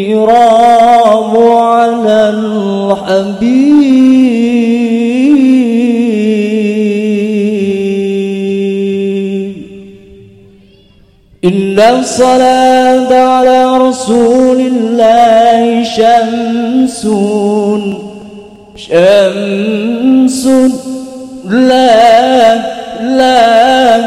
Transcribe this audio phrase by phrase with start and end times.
[0.00, 3.80] الكرام على الحبيب.
[11.44, 17.06] إن الصلاة على رسول الله شمس
[18.76, 20.46] شمس
[21.48, 22.54] لا
[23.00, 23.98] لا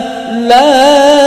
[0.49, 1.22] لا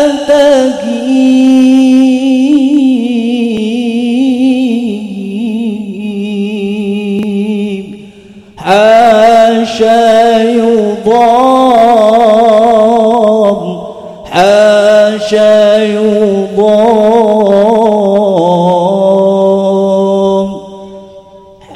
[15.16, 17.06] حاشا يضام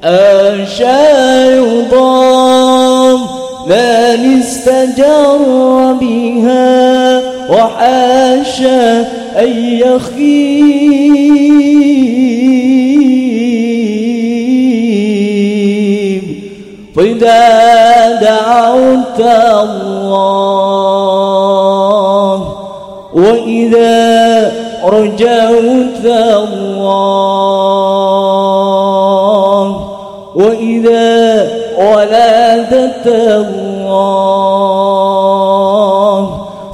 [0.03, 3.21] حاشا يضام
[3.67, 5.39] من استجر
[6.01, 7.21] بها
[7.51, 9.01] وحاشا
[9.39, 10.71] أن يخيب.
[16.97, 17.41] فإذا
[18.21, 21.10] دعوت الله
[23.15, 24.53] وإذا
[24.85, 26.87] رجوت الله
[30.35, 34.61] وإذا ولدت الله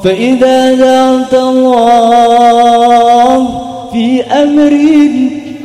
[0.04, 3.48] فإذا دعت الله
[3.92, 4.76] في أمر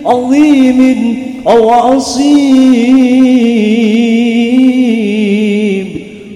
[0.05, 1.17] عظيم
[1.47, 2.41] أو عصيب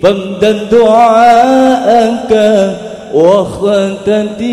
[0.03, 2.31] فامدد دعاءك
[3.15, 4.45] واختتمه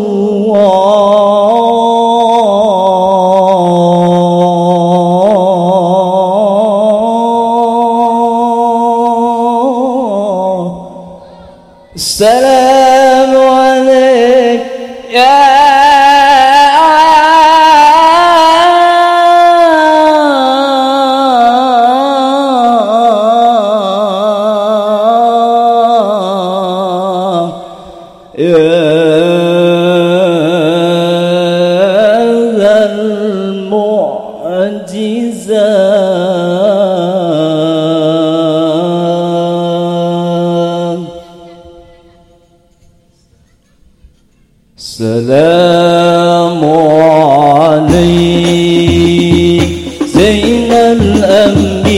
[34.94, 36.18] المعجزات
[44.78, 46.64] السلام
[47.74, 48.08] عليك
[50.14, 51.97] زين الأنبياء.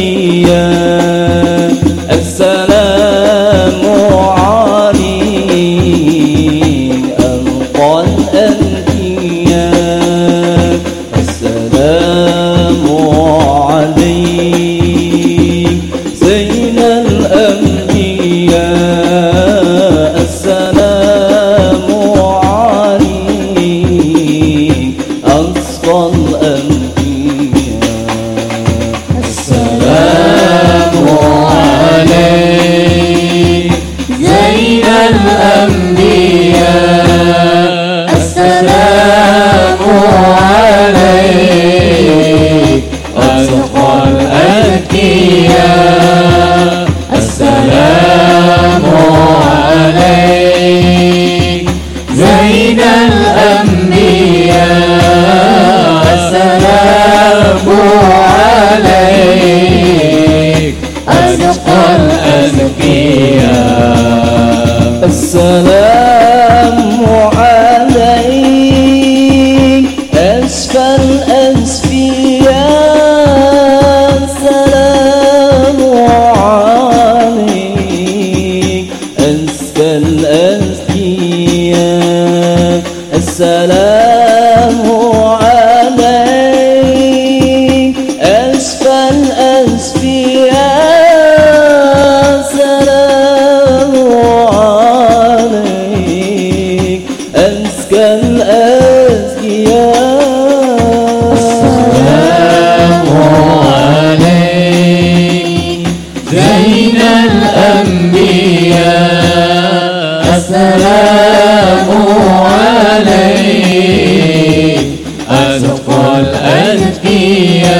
[115.50, 117.70] وتقوى الأنبياء